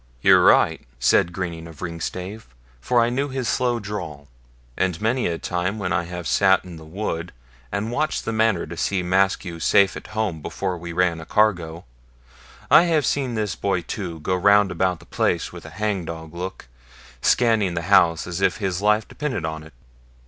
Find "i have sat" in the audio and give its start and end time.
5.93-6.65